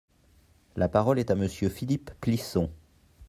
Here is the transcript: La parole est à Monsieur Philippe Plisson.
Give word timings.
La 0.77 0.89
parole 0.89 1.19
est 1.19 1.29
à 1.29 1.35
Monsieur 1.35 1.69
Philippe 1.69 2.09
Plisson. 2.21 2.71